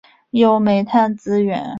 [0.31, 1.69] 有煤炭资源。